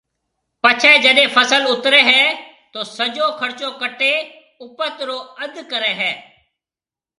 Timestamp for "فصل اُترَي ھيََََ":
1.35-2.21